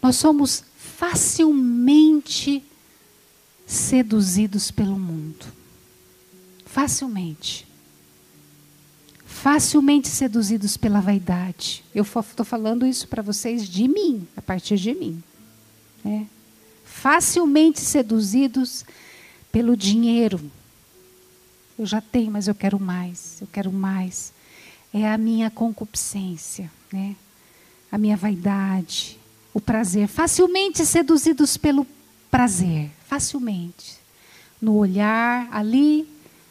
[0.03, 2.63] nós somos facilmente
[3.67, 5.47] seduzidos pelo mundo.
[6.67, 7.67] Facilmente.
[9.25, 11.85] Facilmente seduzidos pela vaidade.
[11.95, 15.23] Eu estou falando isso para vocês de mim, a partir de mim.
[16.05, 16.27] Né?
[16.85, 18.85] Facilmente seduzidos
[19.51, 20.41] pelo dinheiro.
[21.79, 24.33] Eu já tenho, mas eu quero mais, eu quero mais.
[24.93, 27.15] É a minha concupiscência, né?
[27.91, 29.19] a minha vaidade,
[29.53, 30.09] o prazer.
[30.09, 31.87] Facilmente seduzidos pelo
[32.31, 33.99] prazer, facilmente.
[34.61, 36.09] No olhar, ali,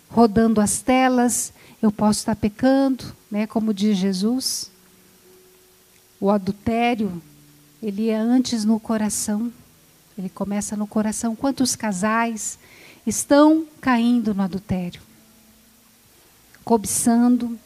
[0.10, 3.45] rodando as telas, eu posso estar pecando, né?
[3.45, 4.71] como diz Jesus.
[6.19, 7.21] O adultério,
[7.81, 9.51] ele é antes no coração.
[10.17, 11.36] Ele começa no coração.
[11.36, 12.57] Quantos casais
[13.09, 15.01] estão caindo no adultério?
[16.63, 17.57] Cobiçando,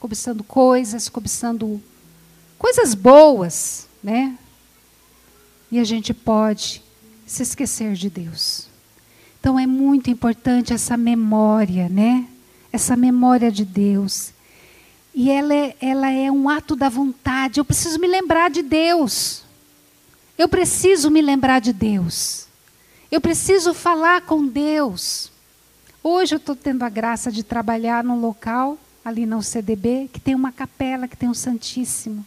[0.00, 1.80] cobiçando coisas, cobiçando
[2.58, 4.36] coisas boas, né?
[5.70, 6.82] E a gente pode
[7.24, 8.66] se esquecer de Deus.
[9.38, 12.26] Então é muito importante essa memória, né?
[12.72, 14.32] Essa memória de Deus.
[15.14, 17.60] E ela é, ela é um ato da vontade.
[17.60, 19.44] Eu preciso me lembrar de Deus.
[20.36, 22.47] Eu preciso me lembrar de Deus.
[23.10, 25.32] Eu preciso falar com Deus.
[26.02, 30.34] Hoje eu estou tendo a graça de trabalhar num local, ali no CDB, que tem
[30.34, 32.24] uma capela, que tem um Santíssimo.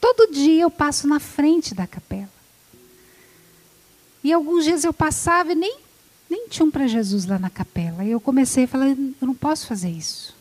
[0.00, 2.32] Todo dia eu passo na frente da capela.
[4.22, 5.78] E alguns dias eu passava e nem,
[6.30, 8.04] nem tinha um para Jesus lá na capela.
[8.04, 10.34] E eu comecei a falar, eu não posso fazer isso.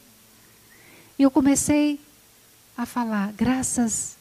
[1.17, 1.99] E eu comecei
[2.77, 4.17] a falar, graças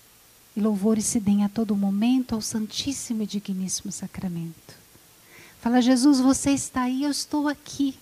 [0.57, 4.82] e louvores se deem a todo momento ao Santíssimo e Digníssimo Sacramento.
[5.63, 7.95] Fala, Jesus, você está aí, eu estou aqui.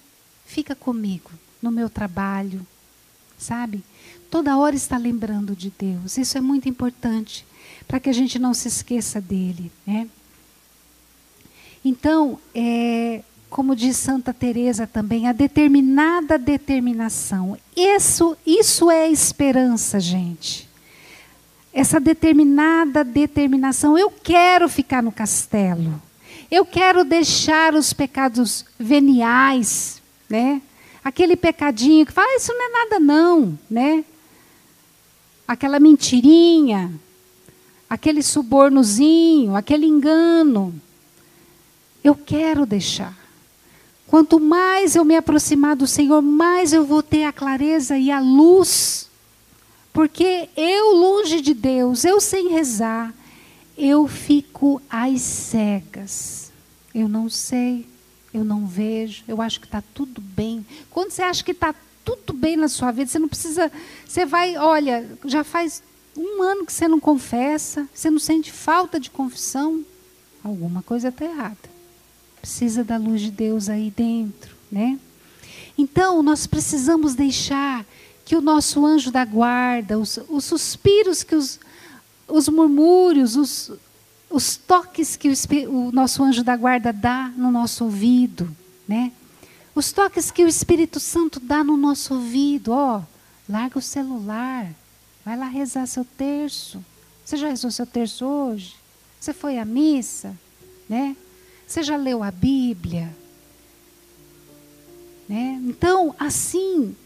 [0.46, 2.66] Fica comigo no meu trabalho,
[3.36, 3.84] sabe?
[4.30, 6.16] Toda hora está lembrando de Deus.
[6.16, 7.46] Isso é muito importante
[7.86, 10.08] para que a gente não se esqueça dele, né?
[11.84, 17.58] Então, é, como diz Santa Teresa também, a determinada determinação.
[17.76, 20.66] Isso, isso é esperança, gente.
[21.74, 23.98] Essa determinada determinação.
[23.98, 26.00] Eu quero ficar no castelo.
[26.50, 30.60] Eu quero deixar os pecados veniais, né?
[31.02, 34.04] Aquele pecadinho que fala, ah, isso não é nada não, né?
[35.46, 36.92] Aquela mentirinha,
[37.88, 40.74] aquele subornozinho, aquele engano.
[42.02, 43.16] Eu quero deixar.
[44.06, 48.18] Quanto mais eu me aproximar do Senhor, mais eu vou ter a clareza e a
[48.18, 49.08] luz.
[49.92, 53.14] Porque eu, longe de Deus, eu sem rezar,
[53.78, 56.39] eu fico às cegas.
[56.94, 57.86] Eu não sei,
[58.32, 60.64] eu não vejo, eu acho que está tudo bem.
[60.90, 61.74] Quando você acha que está
[62.04, 63.70] tudo bem na sua vida, você não precisa.
[64.06, 65.82] Você vai, olha, já faz
[66.16, 69.84] um ano que você não confessa, você não sente falta de confissão,
[70.42, 71.70] alguma coisa está errada.
[72.40, 74.98] Precisa da luz de Deus aí dentro, né?
[75.76, 77.84] Então, nós precisamos deixar
[78.24, 81.58] que o nosso anjo da guarda, os, os suspiros que os,
[82.28, 83.72] os murmúrios, os,
[84.30, 88.54] os toques que o, o nosso anjo da guarda dá no nosso ouvido,
[88.86, 89.12] né?
[89.74, 93.02] Os toques que o Espírito Santo dá no nosso ouvido, ó,
[93.48, 94.72] larga o celular,
[95.24, 96.84] vai lá rezar seu terço.
[97.24, 98.76] Você já rezou seu terço hoje?
[99.18, 100.36] Você foi à missa,
[100.88, 101.16] né?
[101.66, 103.14] Você já leu a Bíblia?
[105.28, 105.60] Né?
[105.64, 106.96] Então, assim,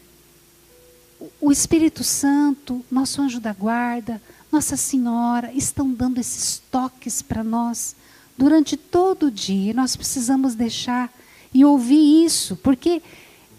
[1.39, 4.19] o Espírito Santo, nosso anjo da guarda,
[4.51, 7.95] Nossa Senhora estão dando esses toques para nós
[8.37, 9.73] durante todo o dia.
[9.73, 11.11] Nós precisamos deixar
[11.53, 13.01] e ouvir isso, porque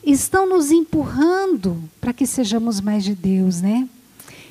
[0.04, 3.88] estão nos empurrando para que sejamos mais de Deus, né?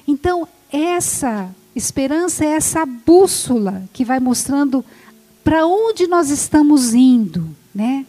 [0.07, 4.83] Então, essa esperança é essa bússola que vai mostrando
[5.43, 8.05] para onde nós estamos indo, né?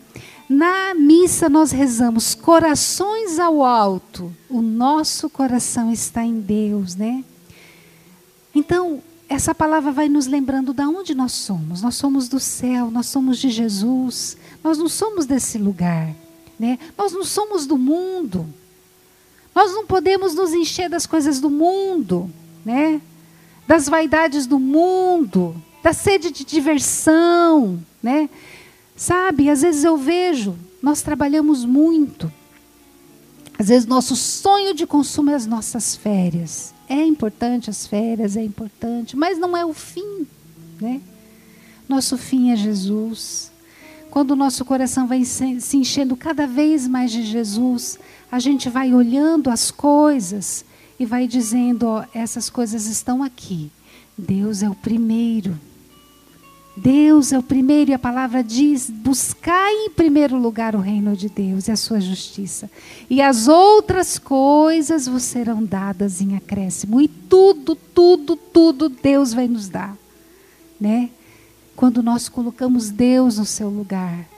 [0.48, 4.32] Na missa nós rezamos corações ao alto.
[4.48, 7.24] O nosso coração está em Deus, né?
[8.56, 11.82] Então, essa palavra vai nos lembrando de onde nós somos.
[11.82, 14.38] Nós somos do céu, nós somos de Jesus.
[14.64, 16.14] Nós não somos desse lugar,
[16.58, 16.78] né?
[16.96, 18.48] Nós não somos do mundo.
[19.54, 22.30] Nós não podemos nos encher das coisas do mundo,
[22.64, 22.98] né?
[23.68, 28.30] Das vaidades do mundo, da sede de diversão, né?
[28.96, 32.32] Sabe, às vezes eu vejo, nós trabalhamos muito.
[33.58, 36.74] Às vezes nosso sonho de consumo é as nossas férias.
[36.88, 40.26] É importante as férias, é importante, mas não é o fim,
[40.80, 41.00] né?
[41.88, 43.50] Nosso fim é Jesus.
[44.10, 47.98] quando o nosso coração vai se enchendo cada vez mais de Jesus,
[48.32, 50.64] a gente vai olhando as coisas
[50.98, 53.70] e vai dizendo: ó, essas coisas estão aqui.
[54.16, 55.58] Deus é o primeiro.
[56.76, 61.28] Deus é o primeiro, e a palavra diz: buscai em primeiro lugar o reino de
[61.28, 62.70] Deus e a sua justiça.
[63.08, 67.00] E as outras coisas vos serão dadas em acréscimo.
[67.00, 69.96] E tudo, tudo, tudo Deus vai nos dar.
[70.78, 71.08] Né?
[71.74, 74.28] Quando nós colocamos Deus no seu lugar.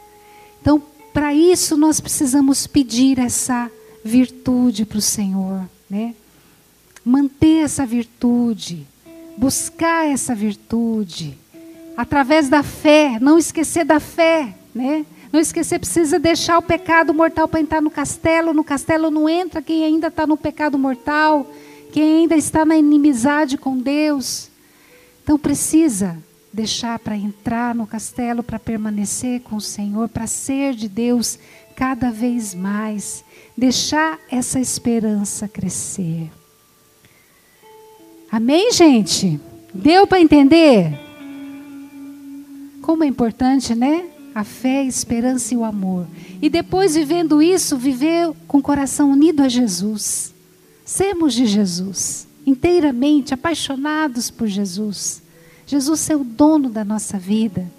[0.61, 0.81] Então,
[1.13, 3.69] para isso, nós precisamos pedir essa
[4.05, 5.69] virtude para o Senhor.
[5.91, 6.15] Né?
[7.05, 8.87] Manter essa virtude,
[9.37, 11.37] buscar essa virtude
[11.99, 15.05] através da fé, não esquecer da fé, né?
[15.33, 18.55] Não esquecer, precisa deixar o pecado mortal para entrar no castelo.
[18.55, 21.45] No castelo não entra quem ainda está no pecado mortal,
[21.93, 24.49] quem ainda está na inimizade com Deus.
[25.25, 26.17] Então precisa
[26.53, 31.37] deixar para entrar no castelo, para permanecer com o Senhor, para ser de Deus
[31.75, 33.25] cada vez mais.
[33.57, 36.31] Deixar essa esperança crescer.
[38.31, 39.41] Amém, gente?
[39.75, 41.08] Deu para entender?
[42.89, 44.07] Como é importante, né?
[44.35, 46.07] A fé, a esperança e o amor.
[46.41, 50.33] E depois, vivendo isso, viver com o coração unido a Jesus.
[50.87, 55.23] Sermos de Jesus, inteiramente apaixonados por Jesus.
[55.67, 57.71] Jesus ser o dono da nossa vida.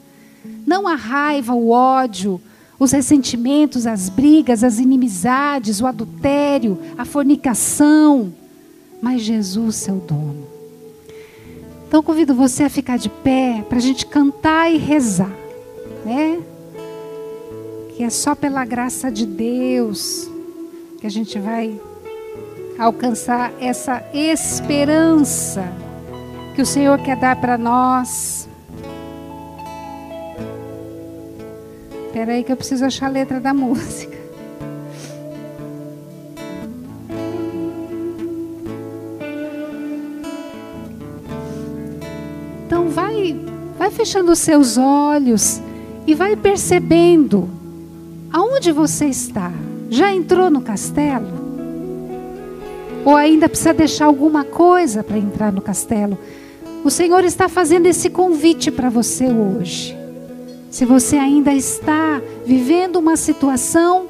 [0.64, 2.40] Não a raiva, o ódio,
[2.78, 8.32] os ressentimentos, as brigas, as inimizades, o adultério, a fornicação,
[9.02, 10.59] mas Jesus ser o dono.
[11.90, 15.36] Então convido você a ficar de pé para a gente cantar e rezar,
[16.06, 16.40] né?
[17.96, 20.30] Que é só pela graça de Deus
[21.00, 21.82] que a gente vai
[22.78, 25.64] alcançar essa esperança
[26.56, 28.48] que o Senhor quer dar para nós.
[32.06, 34.19] Espera aí que eu preciso achar a letra da música.
[43.78, 45.62] Vai fechando os seus olhos
[46.06, 47.50] e vai percebendo
[48.32, 49.52] aonde você está.
[49.90, 51.28] Já entrou no castelo?
[53.06, 56.18] Ou ainda precisa deixar alguma coisa para entrar no castelo?
[56.84, 59.98] O Senhor está fazendo esse convite para você hoje.
[60.70, 64.08] Se você ainda está vivendo uma situação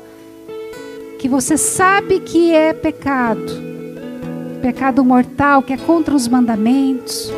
[1.19, 3.53] que você sabe que é pecado,
[4.61, 7.31] pecado mortal, que é contra os mandamentos,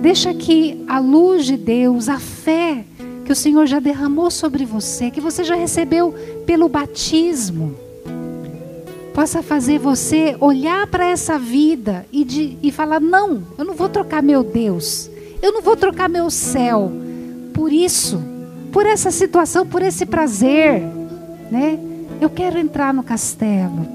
[0.00, 2.84] Deixa que a luz de Deus, a fé
[3.24, 6.14] que o Senhor já derramou sobre você, que você já recebeu
[6.46, 7.74] pelo batismo,
[9.12, 13.88] possa fazer você olhar para essa vida e, de, e falar: não, eu não vou
[13.88, 15.10] trocar meu Deus,
[15.42, 16.92] eu não vou trocar meu céu
[17.52, 18.22] por isso,
[18.70, 20.82] por essa situação, por esse prazer,
[21.50, 21.78] né?
[22.20, 23.86] Eu quero entrar no castelo.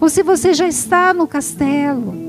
[0.00, 2.27] Ou se você já está no castelo,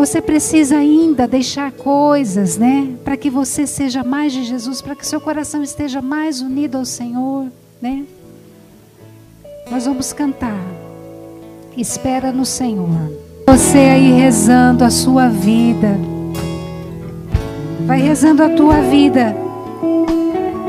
[0.00, 2.88] você precisa ainda deixar coisas, né?
[3.04, 6.86] Para que você seja mais de Jesus, para que seu coração esteja mais unido ao
[6.86, 7.48] Senhor,
[7.82, 8.04] né?
[9.70, 10.58] Nós vamos cantar.
[11.76, 13.12] Espera no Senhor.
[13.46, 15.98] Você aí rezando a sua vida.
[17.84, 19.36] Vai rezando a tua vida.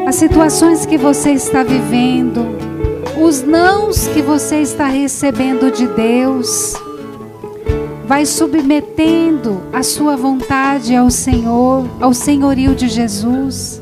[0.06, 2.46] As situações que você está vivendo.
[3.26, 6.76] Os nãos que você está recebendo de Deus
[8.12, 13.82] vai submetendo a sua vontade ao Senhor, ao senhorio de Jesus.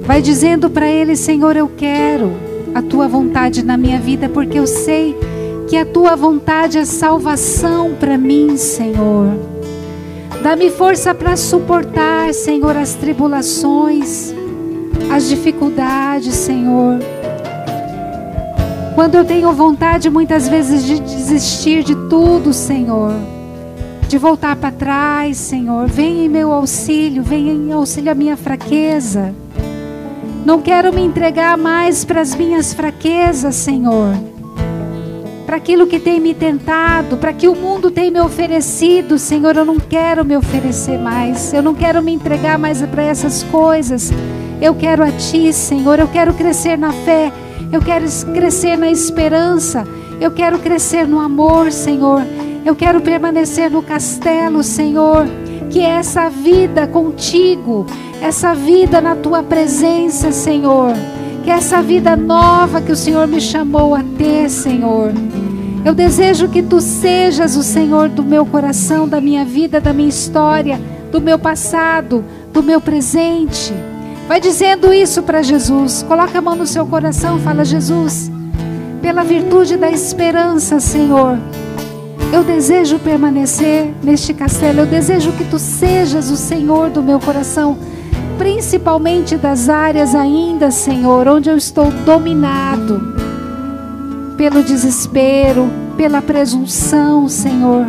[0.00, 2.32] Vai dizendo para Ele: Senhor, eu quero
[2.74, 5.16] a tua vontade na minha vida, porque eu sei
[5.68, 9.38] que a tua vontade é salvação para mim, Senhor.
[10.42, 14.34] Dá-me força para suportar, Senhor, as tribulações,
[15.08, 16.98] as dificuldades, Senhor.
[19.00, 23.14] Quando eu tenho vontade muitas vezes de desistir de tudo, Senhor,
[24.06, 29.34] de voltar para trás, Senhor, vem em meu auxílio, vem em auxílio à minha fraqueza.
[30.44, 34.14] Não quero me entregar mais para as minhas fraquezas, Senhor.
[35.46, 39.64] Para aquilo que tem me tentado, para que o mundo tem me oferecido, Senhor, eu
[39.64, 41.54] não quero me oferecer mais.
[41.54, 44.12] Eu não quero me entregar mais para essas coisas.
[44.60, 45.98] Eu quero a Ti, Senhor.
[45.98, 47.32] Eu quero crescer na fé.
[47.72, 49.86] Eu quero crescer na esperança.
[50.20, 52.22] Eu quero crescer no amor, Senhor.
[52.64, 55.26] Eu quero permanecer no castelo, Senhor.
[55.70, 57.86] Que é essa vida contigo,
[58.20, 60.94] essa vida na tua presença, Senhor.
[61.44, 65.12] Que é essa vida nova que o Senhor me chamou a ter, Senhor.
[65.84, 70.08] Eu desejo que tu sejas o Senhor do meu coração, da minha vida, da minha
[70.08, 70.78] história,
[71.12, 73.72] do meu passado, do meu presente.
[74.30, 76.04] Vai dizendo isso para Jesus.
[76.04, 78.30] Coloca a mão no seu coração, fala Jesus,
[79.02, 81.36] pela virtude da esperança, Senhor.
[82.32, 84.82] Eu desejo permanecer neste castelo.
[84.82, 87.76] Eu desejo que tu sejas o Senhor do meu coração,
[88.38, 93.02] principalmente das áreas ainda, Senhor, onde eu estou dominado
[94.36, 97.84] pelo desespero, pela presunção, Senhor.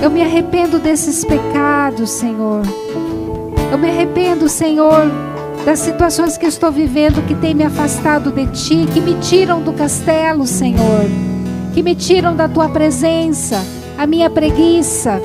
[0.00, 2.62] Eu me arrependo desses pecados, Senhor.
[3.70, 5.10] Eu me arrependo, Senhor,
[5.64, 9.74] das situações que estou vivendo que tem me afastado de Ti, que me tiram do
[9.74, 11.04] castelo, Senhor,
[11.74, 13.62] que me tiram da Tua presença,
[13.98, 15.20] a minha preguiça,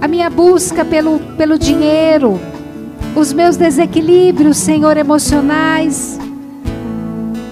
[0.00, 2.40] a minha busca pelo, pelo dinheiro,
[3.14, 6.18] os meus desequilíbrios, Senhor, emocionais.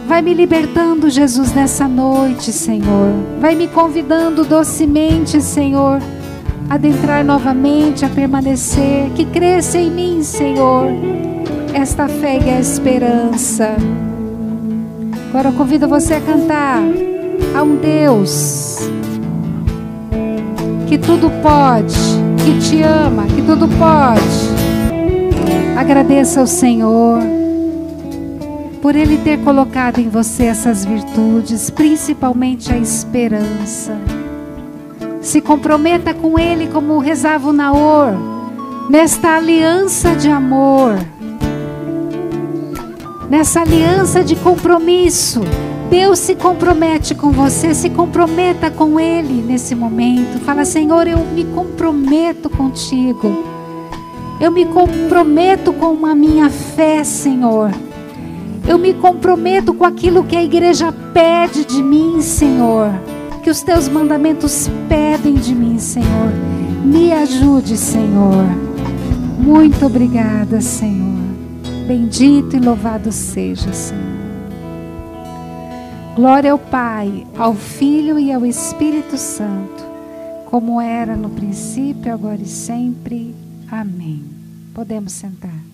[0.07, 3.13] Vai me libertando, Jesus, nessa noite, Senhor.
[3.39, 6.01] Vai me convidando docemente, Senhor,
[6.69, 9.11] adentrar novamente, a permanecer.
[9.15, 10.87] Que cresça em mim, Senhor,
[11.73, 13.77] esta fé e a esperança.
[15.29, 16.83] Agora eu convido você a cantar
[17.55, 18.91] a um Deus
[20.89, 21.95] que tudo pode,
[22.45, 24.59] que te ama, que tudo pode.
[25.77, 27.21] Agradeça ao Senhor
[28.81, 34.18] por Ele ter colocado em você essas virtudes, principalmente a esperança.
[35.29, 38.15] Se comprometa com Ele como rezava o Naor,
[38.89, 40.95] nesta aliança de amor,
[43.29, 45.43] nessa aliança de compromisso.
[45.91, 50.41] Deus se compromete com você, se comprometa com Ele nesse momento.
[50.47, 53.45] Fala, Senhor, eu me comprometo contigo.
[54.41, 57.71] Eu me comprometo com a minha fé, Senhor.
[58.67, 63.18] Eu me comprometo com aquilo que a igreja pede de mim, Senhor.
[63.43, 66.33] Que os teus mandamentos pedem de mim, Senhor.
[66.85, 68.45] Me ajude, Senhor.
[69.39, 71.19] Muito obrigada, Senhor.
[71.87, 74.19] Bendito e louvado seja, Senhor.
[76.15, 79.87] Glória ao Pai, ao Filho e ao Espírito Santo,
[80.47, 83.35] como era no princípio, agora e sempre.
[83.71, 84.25] Amém.
[84.75, 85.68] Podemos sentar.